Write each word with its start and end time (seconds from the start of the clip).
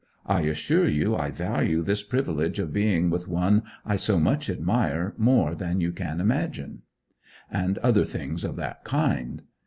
I 0.25 0.41
assure 0.45 0.87
you 0.89 1.15
I 1.15 1.29
value 1.29 1.83
this 1.83 2.01
privilege 2.01 2.57
of 2.57 2.73
being 2.73 3.11
with 3.11 3.27
one 3.27 3.61
I 3.85 3.97
so 3.97 4.19
much 4.19 4.49
admire 4.49 5.13
more 5.15 5.53
than 5.53 5.79
you 5.79 5.93
imagine;' 5.95 6.81
and 7.51 7.77
other 7.77 8.03
things 8.05 8.43
of 8.43 8.55
that 8.55 8.83
kind. 8.83 9.43